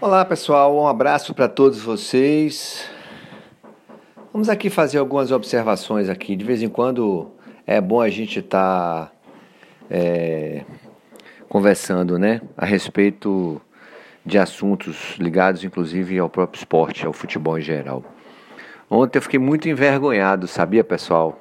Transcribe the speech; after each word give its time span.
Olá 0.00 0.24
pessoal, 0.24 0.76
um 0.76 0.86
abraço 0.86 1.34
para 1.34 1.48
todos 1.48 1.80
vocês. 1.80 2.88
Vamos 4.32 4.48
aqui 4.48 4.70
fazer 4.70 4.98
algumas 4.98 5.32
observações 5.32 6.08
aqui. 6.08 6.36
De 6.36 6.44
vez 6.44 6.62
em 6.62 6.68
quando 6.68 7.32
é 7.66 7.80
bom 7.80 8.00
a 8.00 8.08
gente 8.08 8.38
estar 8.38 9.06
tá, 9.06 9.12
é, 9.90 10.64
conversando, 11.48 12.16
né, 12.16 12.40
a 12.56 12.64
respeito 12.64 13.60
de 14.24 14.38
assuntos 14.38 15.16
ligados, 15.18 15.64
inclusive, 15.64 16.16
ao 16.16 16.30
próprio 16.30 16.60
esporte, 16.60 17.04
ao 17.04 17.12
futebol 17.12 17.58
em 17.58 17.62
geral. 17.62 18.04
Ontem 18.88 19.18
eu 19.18 19.22
fiquei 19.22 19.40
muito 19.40 19.68
envergonhado, 19.68 20.46
sabia, 20.46 20.84
pessoal, 20.84 21.40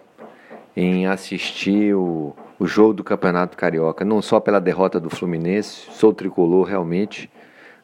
em 0.76 1.06
assistir 1.06 1.94
o, 1.94 2.36
o 2.58 2.66
jogo 2.66 2.96
do 2.96 3.04
Campeonato 3.04 3.56
Carioca, 3.56 4.04
não 4.04 4.20
só 4.20 4.40
pela 4.40 4.60
derrota 4.60 5.00
do 5.00 5.12
Fluminense, 5.12 5.92
sou 5.92 6.12
tricolor 6.12 6.66
realmente, 6.66 7.30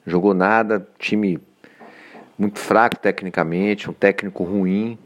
jogou 0.05 0.33
nada, 0.33 0.87
time 0.97 1.39
muito 2.37 2.59
fraco 2.59 2.97
tecnicamente, 2.97 3.89
um 3.89 3.93
técnico 3.93 4.43
ruim. 4.43 4.97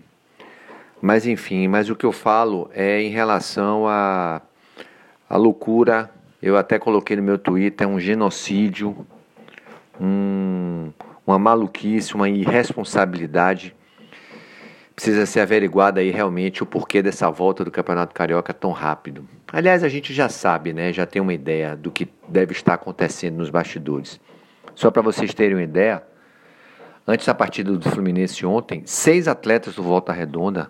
Mas 1.01 1.27
enfim, 1.27 1.67
mas 1.67 1.89
o 1.89 1.95
que 1.95 2.05
eu 2.05 2.11
falo 2.11 2.69
é 2.73 3.02
em 3.02 3.09
relação 3.09 3.88
a 3.88 4.41
a 5.29 5.35
loucura, 5.35 6.09
eu 6.41 6.55
até 6.55 6.79
coloquei 6.79 7.17
no 7.17 7.23
meu 7.23 7.38
Twitter, 7.38 7.85
é 7.85 7.89
um 7.89 7.99
genocídio, 7.99 9.05
um, 9.99 10.91
uma 11.25 11.38
maluquice, 11.38 12.16
uma 12.16 12.29
irresponsabilidade. 12.29 13.75
Precisa 14.95 15.25
ser 15.25 15.41
averiguada 15.41 15.99
aí 15.99 16.09
realmente 16.09 16.63
o 16.63 16.66
porquê 16.66 17.03
dessa 17.03 17.29
volta 17.29 17.63
do 17.63 17.69
Campeonato 17.69 18.16
Carioca 18.16 18.53
tão 18.53 18.71
rápido. 18.71 19.27
Aliás, 19.52 19.83
a 19.83 19.89
gente 19.89 20.13
já 20.13 20.29
sabe, 20.29 20.73
né? 20.73 20.91
Já 20.91 21.05
tem 21.05 21.21
uma 21.21 21.33
ideia 21.33 21.75
do 21.75 21.91
que 21.91 22.07
deve 22.27 22.53
estar 22.53 22.75
acontecendo 22.75 23.35
nos 23.35 23.49
bastidores. 23.49 24.19
Só 24.77 24.91
para 24.91 25.02
vocês 25.02 25.34
terem 25.34 25.55
uma 25.55 25.63
ideia, 25.63 26.04
antes 27.08 27.26
da 27.26 27.34
partida 27.34 27.76
do 27.76 27.90
Fluminense 27.90 28.45
ontem, 28.45 28.84
seis 28.86 29.28
atletas 29.28 29.73
do 29.73 29.81
Volta 29.81 30.14
Redonda 30.14 30.69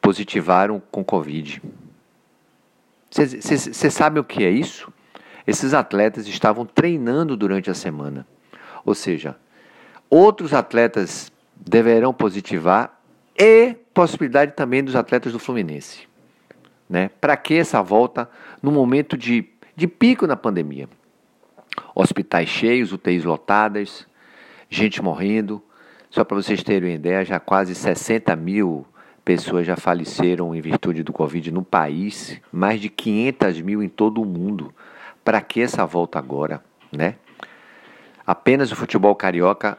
positivaram 0.00 0.82
com 0.90 1.04
Covid. 1.04 1.60
Você 3.10 3.90
sabe 3.90 4.18
o 4.18 4.24
que 4.24 4.44
é 4.44 4.48
isso? 4.48 4.90
Esses 5.46 5.74
atletas 5.74 6.26
estavam 6.26 6.64
treinando 6.64 7.36
durante 7.36 7.70
a 7.70 7.74
semana. 7.74 8.26
Ou 8.82 8.94
seja, 8.94 9.36
outros 10.08 10.54
atletas 10.54 11.30
deverão 11.54 12.14
positivar 12.14 12.98
e 13.38 13.76
possibilidade 13.92 14.52
também 14.52 14.82
dos 14.82 14.96
atletas 14.96 15.34
do 15.34 15.38
Fluminense. 15.38 16.08
Né? 16.88 17.10
Para 17.20 17.36
que 17.36 17.52
essa 17.52 17.82
volta 17.82 18.26
no 18.62 18.72
momento 18.72 19.18
de, 19.18 19.46
de 19.76 19.86
pico 19.86 20.26
na 20.26 20.34
pandemia? 20.34 20.88
Hospitais 21.94 22.48
cheios, 22.48 22.92
UTIs 22.92 23.24
lotadas, 23.24 24.06
gente 24.68 25.02
morrendo. 25.02 25.62
Só 26.10 26.24
para 26.24 26.36
vocês 26.36 26.62
terem 26.62 26.90
uma 26.90 26.94
ideia, 26.94 27.24
já 27.24 27.40
quase 27.40 27.74
60 27.74 28.34
mil 28.36 28.86
pessoas 29.24 29.66
já 29.66 29.76
faleceram 29.76 30.54
em 30.54 30.60
virtude 30.60 31.02
do 31.02 31.12
Covid 31.12 31.50
no 31.50 31.64
país, 31.64 32.40
mais 32.52 32.80
de 32.80 32.88
500 32.88 33.60
mil 33.62 33.82
em 33.82 33.88
todo 33.88 34.20
o 34.20 34.24
mundo. 34.24 34.72
Para 35.24 35.40
que 35.40 35.62
essa 35.62 35.86
volta 35.86 36.18
agora, 36.18 36.62
né? 36.92 37.16
Apenas 38.26 38.70
o 38.70 38.76
futebol 38.76 39.14
carioca 39.14 39.78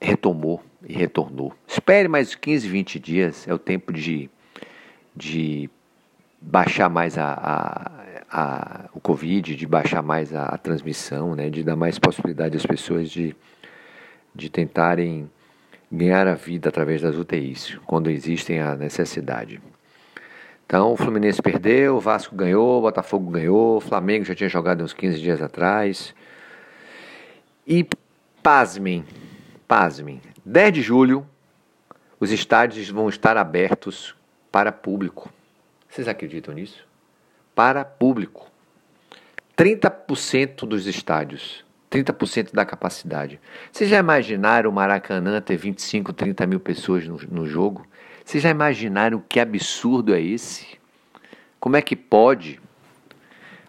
retomou 0.00 0.62
e 0.86 0.92
retornou. 0.92 1.52
Espere 1.66 2.08
mais 2.08 2.34
15, 2.34 2.68
20 2.68 2.98
dias, 2.98 3.48
é 3.48 3.52
o 3.52 3.58
tempo 3.58 3.92
de, 3.92 4.30
de 5.14 5.68
baixar 6.40 6.88
mais 6.88 7.18
a, 7.18 7.32
a, 7.34 7.99
a, 8.30 8.88
o 8.94 9.00
Covid, 9.00 9.56
de 9.56 9.66
baixar 9.66 10.02
mais 10.02 10.34
a, 10.34 10.46
a, 10.46 10.58
transmissão, 10.58 11.34
né, 11.34 11.50
de 11.50 11.64
dar 11.64 11.76
mais 11.76 11.98
possibilidade 11.98 12.56
às 12.56 12.64
pessoas 12.64 13.10
de, 13.10 13.34
de 14.34 14.48
tentarem 14.48 15.28
ganhar 15.90 16.28
a 16.28 16.34
vida 16.34 16.68
através 16.68 17.02
das 17.02 17.16
UTIs, 17.16 17.76
quando 17.86 18.08
existem 18.10 18.60
a 18.60 18.76
necessidade. 18.76 19.60
Então, 20.64 20.92
o 20.92 20.96
Fluminense 20.96 21.42
perdeu, 21.42 21.96
o 21.96 22.00
Vasco 22.00 22.36
ganhou, 22.36 22.78
o 22.78 22.82
Botafogo 22.82 23.28
ganhou, 23.28 23.78
o 23.78 23.80
Flamengo 23.80 24.24
já 24.24 24.36
tinha 24.36 24.48
jogado 24.48 24.84
uns 24.84 24.92
15 24.92 25.20
dias 25.20 25.42
atrás. 25.42 26.14
E 27.66 27.84
pasmem, 28.40 29.04
pasmem, 29.66 30.20
10 30.44 30.72
de 30.72 30.82
julho, 30.82 31.26
os 32.20 32.30
estádios 32.30 32.88
vão 32.88 33.08
estar 33.08 33.36
abertos 33.36 34.14
para 34.52 34.70
público. 34.70 35.28
Vocês 35.88 36.06
acreditam 36.06 36.54
nisso? 36.54 36.86
Para 37.60 37.84
público. 37.84 38.50
30% 39.54 40.66
dos 40.66 40.86
estádios, 40.86 41.62
30% 41.90 42.54
da 42.54 42.64
capacidade. 42.64 43.38
Vocês 43.70 43.90
já 43.90 43.98
imaginaram 43.98 44.70
o 44.70 44.72
Maracanã 44.72 45.42
ter 45.42 45.58
25, 45.58 46.10
30 46.14 46.46
mil 46.46 46.58
pessoas 46.58 47.06
no, 47.06 47.20
no 47.30 47.46
jogo? 47.46 47.86
Vocês 48.24 48.42
já 48.42 48.48
imaginaram 48.48 49.22
que 49.28 49.38
absurdo 49.38 50.14
é 50.14 50.22
esse? 50.22 50.78
Como 51.60 51.76
é 51.76 51.82
que 51.82 51.94
pode? 51.94 52.58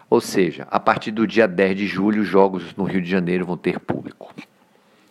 Ou 0.08 0.22
seja, 0.22 0.66
a 0.70 0.80
partir 0.80 1.10
do 1.10 1.26
dia 1.26 1.46
10 1.46 1.76
de 1.76 1.86
julho, 1.86 2.22
os 2.22 2.28
jogos 2.28 2.74
no 2.74 2.84
Rio 2.84 3.02
de 3.02 3.10
Janeiro 3.10 3.44
vão 3.44 3.58
ter 3.58 3.78
público. 3.78 4.34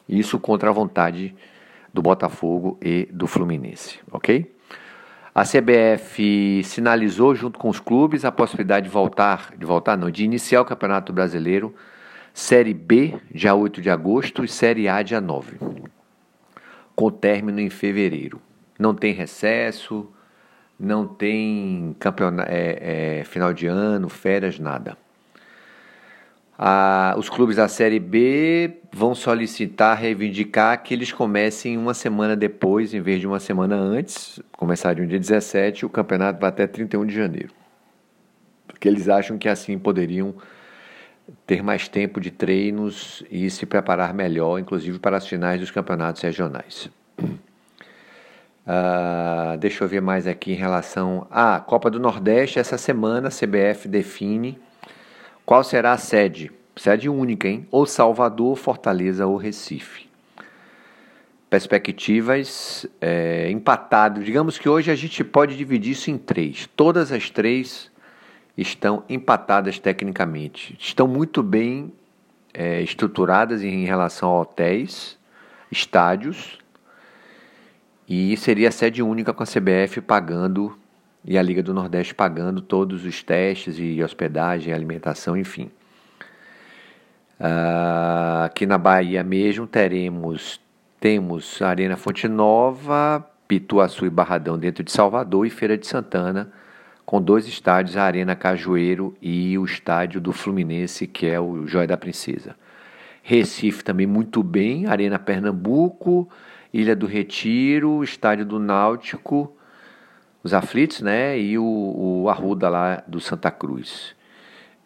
Isso 0.09 0.39
contra 0.39 0.71
a 0.71 0.73
vontade 0.73 1.35
do 1.93 2.01
Botafogo 2.01 2.79
e 2.81 3.07
do 3.11 3.27
Fluminense, 3.27 3.99
ok? 4.11 4.51
A 5.33 5.43
CBF 5.43 6.61
sinalizou 6.65 7.33
junto 7.33 7.57
com 7.57 7.69
os 7.69 7.79
clubes 7.79 8.25
a 8.25 8.31
possibilidade 8.31 8.87
de 8.87 8.91
voltar, 8.91 9.53
de 9.57 9.65
voltar 9.65 9.97
não, 9.97 10.11
de 10.11 10.25
iniciar 10.25 10.61
o 10.61 10.65
Campeonato 10.65 11.13
Brasileiro 11.13 11.73
Série 12.33 12.73
B, 12.73 13.17
dia 13.33 13.53
8 13.53 13.81
de 13.81 13.89
agosto, 13.89 14.43
e 14.43 14.47
Série 14.47 14.87
A, 14.87 15.01
dia 15.01 15.19
9, 15.19 15.57
com 16.95 17.09
término 17.09 17.59
em 17.59 17.69
fevereiro. 17.69 18.41
Não 18.79 18.93
tem 18.93 19.13
recesso, 19.13 20.09
não 20.79 21.05
tem 21.05 21.95
campeonato, 21.99 22.49
é, 22.49 23.19
é, 23.19 23.23
final 23.23 23.53
de 23.53 23.67
ano, 23.67 24.09
férias, 24.09 24.59
nada. 24.59 24.97
Os 27.17 27.27
clubes 27.27 27.55
da 27.55 27.67
Série 27.67 27.99
B 27.99 28.81
vão 28.93 29.15
solicitar, 29.15 29.97
reivindicar 29.97 30.83
que 30.83 30.93
eles 30.93 31.11
comecem 31.11 31.75
uma 31.75 31.95
semana 31.95 32.35
depois, 32.35 32.93
em 32.93 33.01
vez 33.01 33.19
de 33.19 33.25
uma 33.25 33.39
semana 33.39 33.75
antes, 33.75 34.39
começar 34.51 34.95
no 34.95 35.07
dia 35.07 35.19
17, 35.19 35.87
o 35.87 35.89
campeonato 35.89 36.39
vai 36.39 36.49
até 36.49 36.67
31 36.67 37.05
de 37.07 37.15
janeiro. 37.15 37.51
Porque 38.67 38.87
eles 38.87 39.09
acham 39.09 39.39
que 39.39 39.49
assim 39.49 39.79
poderiam 39.79 40.35
ter 41.47 41.63
mais 41.63 41.87
tempo 41.87 42.21
de 42.21 42.29
treinos 42.29 43.23
e 43.31 43.49
se 43.49 43.65
preparar 43.65 44.13
melhor, 44.13 44.59
inclusive 44.59 44.99
para 44.99 45.17
as 45.17 45.25
finais 45.25 45.59
dos 45.59 45.71
campeonatos 45.71 46.21
regionais. 46.21 46.91
Ah, 48.67 49.57
deixa 49.59 49.83
eu 49.83 49.87
ver 49.87 50.01
mais 50.01 50.27
aqui 50.27 50.51
em 50.51 50.55
relação 50.55 51.25
à 51.31 51.59
Copa 51.59 51.89
do 51.89 51.99
Nordeste. 51.99 52.59
Essa 52.59 52.77
semana 52.77 53.29
a 53.29 53.31
CBF 53.31 53.87
define 53.87 54.59
qual 55.51 55.65
será 55.65 55.91
a 55.91 55.97
sede? 55.97 56.49
Sede 56.77 57.09
única, 57.09 57.45
hein? 57.45 57.67
Ou 57.69 57.85
Salvador, 57.85 58.55
Fortaleza 58.55 59.27
ou 59.27 59.35
Recife. 59.35 60.07
Perspectivas 61.49 62.85
é. 63.01 63.53
Digamos 64.23 64.57
que 64.57 64.69
hoje 64.69 64.89
a 64.89 64.95
gente 64.95 65.25
pode 65.25 65.57
dividir 65.57 65.91
isso 65.91 66.09
em 66.09 66.17
três. 66.17 66.69
Todas 66.73 67.11
as 67.11 67.29
três 67.29 67.91
estão 68.57 69.03
empatadas 69.09 69.77
tecnicamente. 69.77 70.73
Estão 70.79 71.05
muito 71.05 71.43
bem 71.43 71.91
é, 72.53 72.81
estruturadas 72.81 73.61
em 73.61 73.83
relação 73.83 74.29
a 74.29 74.39
hotéis, 74.39 75.17
estádios. 75.69 76.59
E 78.07 78.37
seria 78.37 78.69
a 78.69 78.71
sede 78.71 79.03
única 79.03 79.33
com 79.33 79.43
a 79.43 79.45
CBF 79.45 79.99
pagando 79.99 80.79
e 81.23 81.37
a 81.37 81.41
Liga 81.41 81.61
do 81.61 81.73
Nordeste 81.73 82.13
pagando 82.13 82.61
todos 82.61 83.05
os 83.05 83.21
testes 83.23 83.77
e 83.77 84.01
hospedagem, 84.03 84.73
alimentação, 84.73 85.37
enfim. 85.37 85.69
Uh, 87.39 88.43
aqui 88.45 88.65
na 88.65 88.77
Bahia 88.77 89.23
mesmo 89.23 89.65
teremos 89.65 90.59
temos 90.99 91.59
Arena 91.63 91.97
Fonte 91.97 92.27
Nova, 92.27 93.27
Pituaçu 93.47 94.05
e 94.05 94.09
Barradão 94.09 94.55
dentro 94.57 94.83
de 94.83 94.91
Salvador 94.91 95.47
e 95.47 95.49
Feira 95.49 95.75
de 95.75 95.87
Santana, 95.87 96.51
com 97.03 97.19
dois 97.19 97.47
estádios, 97.47 97.97
a 97.97 98.03
Arena 98.03 98.35
Cajueiro 98.35 99.17
e 99.19 99.57
o 99.57 99.65
estádio 99.65 100.21
do 100.21 100.31
Fluminense, 100.31 101.07
que 101.07 101.25
é 101.25 101.39
o 101.39 101.65
Joia 101.65 101.87
da 101.87 101.97
Princesa. 101.97 102.55
Recife 103.23 103.83
também 103.83 104.05
muito 104.05 104.43
bem, 104.43 104.85
Arena 104.85 105.17
Pernambuco, 105.17 106.29
Ilha 106.71 106.95
do 106.95 107.07
Retiro, 107.07 108.03
Estádio 108.03 108.45
do 108.45 108.59
Náutico, 108.59 109.55
os 110.43 110.53
aflitos, 110.53 111.01
né? 111.01 111.37
E 111.39 111.57
o, 111.57 111.63
o 112.23 112.29
Arruda 112.29 112.69
lá 112.69 113.03
do 113.07 113.19
Santa 113.19 113.51
Cruz. 113.51 114.15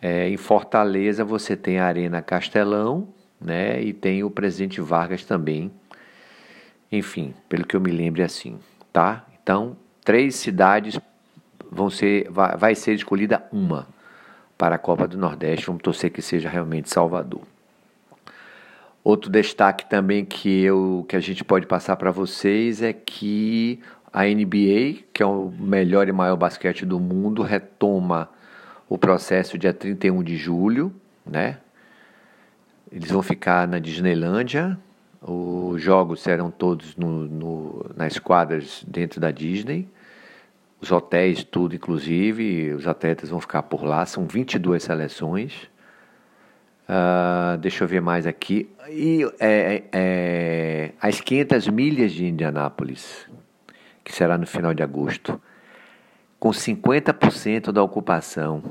É, 0.01 0.29
em 0.29 0.37
Fortaleza 0.37 1.23
você 1.23 1.55
tem 1.55 1.79
a 1.79 1.85
Arena 1.85 2.21
Castelão, 2.21 3.07
né? 3.39 3.81
E 3.81 3.93
tem 3.93 4.23
o 4.23 4.29
Presidente 4.29 4.81
Vargas 4.81 5.23
também. 5.23 5.71
Enfim, 6.91 7.33
pelo 7.49 7.65
que 7.65 7.75
eu 7.75 7.81
me 7.81 7.91
lembro 7.91 8.21
é 8.21 8.25
assim, 8.25 8.59
tá? 8.91 9.25
Então, 9.41 9.75
três 10.03 10.35
cidades 10.35 10.99
vão 11.71 11.89
ser, 11.89 12.29
vai, 12.29 12.55
vai 12.57 12.75
ser 12.75 12.93
escolhida 12.93 13.43
uma 13.51 13.87
para 14.57 14.75
a 14.75 14.79
Copa 14.79 15.07
do 15.07 15.17
Nordeste. 15.17 15.65
Vamos 15.65 15.81
torcer 15.81 16.11
que 16.11 16.21
seja 16.21 16.49
realmente 16.49 16.89
Salvador. 16.89 17.41
Outro 19.05 19.29
destaque 19.29 19.87
também 19.87 20.25
que, 20.25 20.63
eu, 20.63 21.05
que 21.07 21.15
a 21.15 21.19
gente 21.19 21.43
pode 21.43 21.67
passar 21.67 21.95
para 21.95 22.09
vocês 22.09 22.81
é 22.81 22.91
que 22.91 23.79
a 24.11 24.23
NBA, 24.23 25.03
que 25.13 25.21
é 25.21 25.25
o 25.27 25.51
melhor 25.59 26.07
e 26.07 26.11
maior 26.11 26.35
basquete 26.35 26.87
do 26.87 26.99
mundo, 26.99 27.43
retoma 27.43 28.27
o 28.89 28.97
processo 28.97 29.59
dia 29.59 29.71
31 29.71 30.23
de 30.23 30.35
julho, 30.35 30.91
né? 31.23 31.59
Eles 32.91 33.11
vão 33.11 33.21
ficar 33.21 33.67
na 33.67 33.77
Disneylândia. 33.77 34.75
Os 35.21 35.79
jogos 35.79 36.21
serão 36.21 36.49
todos 36.49 36.95
no, 36.95 37.27
no, 37.27 37.91
nas 37.95 38.17
quadras 38.17 38.83
dentro 38.87 39.21
da 39.21 39.29
Disney. 39.29 39.87
Os 40.81 40.91
hotéis, 40.91 41.43
tudo 41.43 41.75
inclusive. 41.75 42.73
Os 42.73 42.87
atletas 42.87 43.29
vão 43.29 43.39
ficar 43.39 43.61
por 43.61 43.83
lá. 43.83 44.03
São 44.07 44.25
22 44.25 44.81
seleções. 44.81 45.69
Uh, 46.87 47.57
deixa 47.57 47.83
eu 47.83 47.87
ver 47.87 48.01
mais 48.01 48.27
aqui. 48.27 48.69
E 48.89 49.23
é, 49.39 49.75
é, 49.75 49.83
é, 49.91 50.91
as 51.01 51.19
500 51.19 51.67
milhas 51.69 52.11
de 52.11 52.25
Indianápolis, 52.25 53.27
que 54.03 54.13
será 54.13 54.37
no 54.37 54.45
final 54.45 54.73
de 54.73 54.83
agosto, 54.83 55.41
com 56.39 56.49
50% 56.49 57.71
da 57.71 57.81
ocupação 57.81 58.63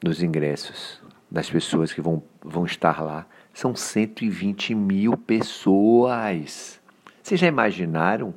dos 0.00 0.22
ingressos 0.22 1.00
das 1.30 1.48
pessoas 1.48 1.92
que 1.92 2.00
vão, 2.00 2.22
vão 2.42 2.64
estar 2.64 3.00
lá. 3.02 3.24
São 3.54 3.76
120 3.76 4.74
mil 4.74 5.16
pessoas. 5.16 6.80
Vocês 7.22 7.38
já 7.38 7.46
imaginaram? 7.46 8.34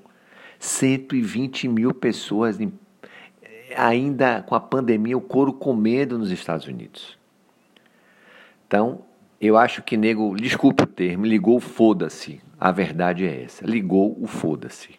120 0.60 1.68
mil 1.68 1.94
pessoas 1.94 2.58
ainda 3.76 4.44
com 4.44 4.54
a 4.54 4.60
pandemia, 4.60 5.18
o 5.18 5.22
couro 5.22 5.52
comendo 5.52 6.18
nos 6.18 6.30
Estados 6.30 6.68
Unidos. 6.68 7.18
Então, 8.68 9.02
eu 9.46 9.58
acho 9.58 9.82
que 9.82 9.98
nego, 9.98 10.36
desculpe 10.36 10.84
o 10.84 10.88
termo, 10.88 11.26
ligou 11.26 11.60
foda-se. 11.60 12.42
A 12.60 12.72
verdade 12.72 13.26
é 13.28 13.44
essa. 13.44 13.66
Ligou 13.66 14.18
o 14.22 14.28
foda-se. 14.28 14.92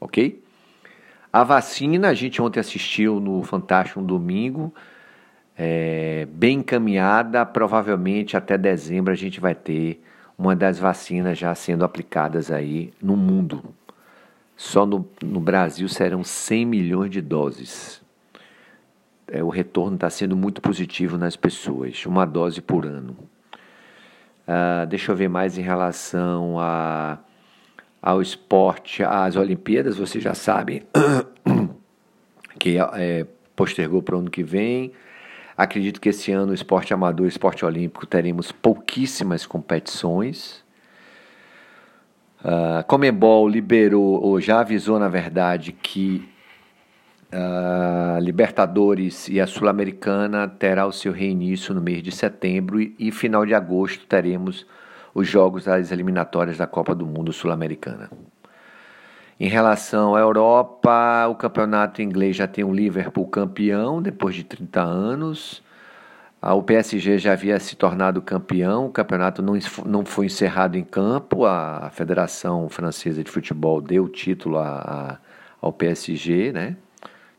Ok? 0.00 0.42
A 1.32 1.44
vacina, 1.44 2.08
a 2.08 2.14
gente 2.14 2.42
ontem 2.42 2.60
assistiu 2.60 3.20
no 3.20 3.42
Fantástico 3.42 4.00
um 4.00 4.04
domingo, 4.04 4.74
é, 5.56 6.26
bem 6.32 6.58
encaminhada. 6.58 7.46
Provavelmente 7.46 8.36
até 8.36 8.58
dezembro 8.58 9.12
a 9.12 9.16
gente 9.16 9.40
vai 9.40 9.54
ter 9.54 10.02
uma 10.36 10.56
das 10.56 10.78
vacinas 10.78 11.38
já 11.38 11.54
sendo 11.54 11.84
aplicadas 11.84 12.50
aí 12.50 12.92
no 13.00 13.16
mundo. 13.16 13.62
Só 14.56 14.84
no, 14.84 15.08
no 15.22 15.40
Brasil 15.40 15.88
serão 15.88 16.24
100 16.24 16.66
milhões 16.66 17.10
de 17.10 17.20
doses. 17.20 18.02
É, 19.26 19.42
o 19.42 19.48
retorno 19.48 19.94
está 19.94 20.10
sendo 20.10 20.36
muito 20.36 20.60
positivo 20.60 21.16
nas 21.16 21.36
pessoas, 21.36 22.04
uma 22.04 22.26
dose 22.26 22.60
por 22.60 22.84
ano. 22.84 23.16
Uh, 24.46 24.86
deixa 24.86 25.12
eu 25.12 25.16
ver 25.16 25.28
mais 25.28 25.56
em 25.56 25.62
relação 25.62 26.58
a, 26.58 27.18
ao 28.00 28.20
esporte, 28.20 29.02
às 29.02 29.36
Olimpíadas. 29.36 29.96
Vocês 29.96 30.22
já 30.22 30.34
sabem 30.34 30.82
que 32.58 32.76
é, 32.78 33.26
postergou 33.54 34.02
para 34.02 34.16
o 34.16 34.18
ano 34.18 34.30
que 34.30 34.42
vem. 34.42 34.92
Acredito 35.56 36.00
que 36.00 36.08
esse 36.08 36.32
ano 36.32 36.52
o 36.52 36.54
esporte 36.54 36.92
amador 36.92 37.26
e 37.26 37.28
esporte 37.28 37.64
olímpico 37.64 38.06
teremos 38.06 38.50
pouquíssimas 38.50 39.46
competições. 39.46 40.64
Uh, 42.40 42.82
Comembol 42.88 43.48
liberou, 43.48 44.20
ou 44.20 44.40
já 44.40 44.60
avisou 44.60 44.98
na 44.98 45.08
verdade, 45.08 45.70
que 45.70 46.28
a 47.32 48.18
Libertadores 48.20 49.26
e 49.28 49.40
a 49.40 49.46
Sul-Americana 49.46 50.46
terá 50.46 50.86
o 50.86 50.92
seu 50.92 51.12
reinício 51.12 51.74
no 51.74 51.80
mês 51.80 52.02
de 52.02 52.12
setembro 52.12 52.80
e, 52.80 52.94
e 52.98 53.10
final 53.10 53.46
de 53.46 53.54
agosto 53.54 54.06
teremos 54.06 54.66
os 55.14 55.26
jogos 55.26 55.64
das 55.64 55.90
eliminatórias 55.90 56.58
da 56.58 56.66
Copa 56.66 56.94
do 56.94 57.06
Mundo 57.06 57.32
Sul-Americana. 57.32 58.10
Em 59.40 59.48
relação 59.48 60.14
à 60.14 60.20
Europa, 60.20 61.26
o 61.26 61.34
campeonato 61.34 62.02
inglês 62.02 62.36
já 62.36 62.46
tem 62.46 62.64
o 62.64 62.72
Liverpool 62.72 63.26
campeão 63.26 64.00
depois 64.00 64.34
de 64.34 64.44
30 64.44 64.80
anos. 64.80 65.62
O 66.40 66.62
PSG 66.62 67.18
já 67.18 67.32
havia 67.32 67.58
se 67.58 67.76
tornado 67.76 68.20
campeão, 68.20 68.86
o 68.86 68.90
campeonato 68.90 69.42
não, 69.42 69.54
não 69.86 70.04
foi 70.04 70.26
encerrado 70.26 70.76
em 70.76 70.84
campo, 70.84 71.46
a 71.46 71.88
Federação 71.92 72.68
Francesa 72.68 73.22
de 73.22 73.30
Futebol 73.30 73.80
deu 73.80 74.04
o 74.04 74.08
título 74.08 74.58
a, 74.58 74.68
a, 74.68 75.18
ao 75.60 75.72
PSG, 75.72 76.52
né? 76.52 76.76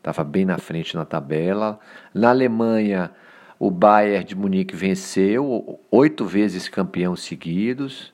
Estava 0.03 0.21
bem 0.25 0.44
na 0.44 0.57
frente 0.57 0.95
na 0.95 1.05
tabela. 1.05 1.79
Na 2.13 2.29
Alemanha, 2.29 3.09
o 3.57 3.71
Bayern 3.71 4.25
de 4.25 4.35
Munique 4.35 4.75
venceu, 4.75 5.79
oito 5.89 6.25
vezes 6.25 6.67
campeão 6.67 7.15
seguidos. 7.15 8.11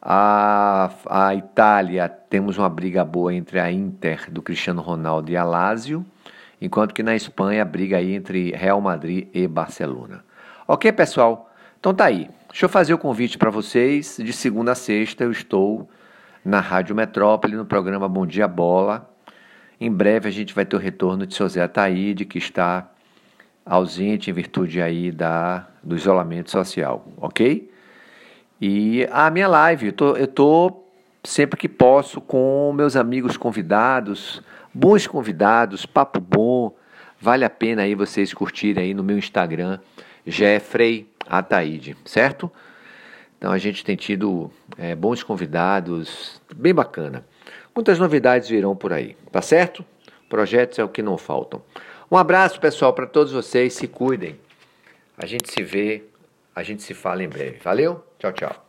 A, 0.00 0.90
a 1.10 1.34
Itália, 1.34 2.08
temos 2.08 2.56
uma 2.56 2.68
briga 2.68 3.04
boa 3.04 3.34
entre 3.34 3.58
a 3.58 3.70
Inter 3.70 4.30
do 4.30 4.40
Cristiano 4.40 4.80
Ronaldo 4.80 5.32
e 5.32 5.36
a 5.36 5.42
Lazio, 5.42 6.06
enquanto 6.62 6.94
que 6.94 7.02
na 7.02 7.16
Espanha 7.16 7.62
a 7.62 7.64
briga 7.64 7.96
aí 7.96 8.14
entre 8.14 8.52
Real 8.52 8.80
Madrid 8.80 9.26
e 9.34 9.48
Barcelona. 9.48 10.24
Ok, 10.68 10.92
pessoal? 10.92 11.50
Então 11.80 11.92
tá 11.92 12.04
aí. 12.04 12.30
Deixa 12.48 12.66
eu 12.66 12.68
fazer 12.68 12.94
o 12.94 12.98
convite 12.98 13.36
para 13.36 13.50
vocês. 13.50 14.18
De 14.22 14.32
segunda 14.32 14.70
a 14.70 14.76
sexta 14.76 15.24
eu 15.24 15.32
estou 15.32 15.90
na 16.44 16.60
Rádio 16.60 16.94
Metrópole 16.94 17.56
no 17.56 17.64
programa 17.64 18.08
Bom 18.08 18.24
Dia 18.24 18.46
Bola 18.46 19.17
em 19.80 19.90
breve 19.90 20.28
a 20.28 20.32
gente 20.32 20.54
vai 20.54 20.64
ter 20.64 20.76
o 20.76 20.78
retorno 20.78 21.26
de 21.26 21.34
seu 21.34 21.48
Zé 21.48 21.62
Ataíde, 21.62 22.24
que 22.24 22.38
está 22.38 22.90
ausente 23.64 24.30
em 24.30 24.32
virtude 24.32 24.80
aí 24.80 25.12
da, 25.12 25.68
do 25.82 25.94
isolamento 25.94 26.50
social, 26.50 27.06
ok? 27.16 27.70
E 28.60 29.06
a 29.12 29.30
minha 29.30 29.46
live, 29.46 29.86
eu 29.86 29.92
tô, 29.92 30.26
tô 30.26 30.82
sempre 31.22 31.58
que 31.58 31.68
posso 31.68 32.20
com 32.20 32.72
meus 32.74 32.96
amigos 32.96 33.36
convidados, 33.36 34.42
bons 34.74 35.06
convidados, 35.06 35.86
papo 35.86 36.20
bom, 36.20 36.74
vale 37.20 37.44
a 37.44 37.50
pena 37.50 37.82
aí 37.82 37.94
vocês 37.94 38.32
curtirem 38.32 38.84
aí 38.84 38.94
no 38.94 39.04
meu 39.04 39.18
Instagram, 39.18 39.78
Jeffrey 40.26 41.08
Ataíde, 41.26 41.96
certo? 42.04 42.50
Então 43.36 43.52
a 43.52 43.58
gente 43.58 43.84
tem 43.84 43.94
tido 43.94 44.50
é, 44.76 44.96
bons 44.96 45.22
convidados, 45.22 46.42
bem 46.56 46.74
bacana. 46.74 47.24
Muitas 47.78 47.96
novidades 47.96 48.48
virão 48.48 48.74
por 48.74 48.92
aí, 48.92 49.16
tá 49.30 49.40
certo? 49.40 49.84
Projetos 50.28 50.80
é 50.80 50.82
o 50.82 50.88
que 50.88 51.00
não 51.00 51.16
faltam. 51.16 51.62
Um 52.10 52.16
abraço, 52.16 52.58
pessoal, 52.58 52.92
para 52.92 53.06
todos 53.06 53.32
vocês. 53.32 53.72
Se 53.72 53.86
cuidem. 53.86 54.36
A 55.16 55.24
gente 55.26 55.48
se 55.48 55.62
vê, 55.62 56.02
a 56.56 56.64
gente 56.64 56.82
se 56.82 56.92
fala 56.92 57.22
em 57.22 57.28
breve. 57.28 57.60
Valeu? 57.62 58.04
Tchau, 58.18 58.32
tchau. 58.32 58.67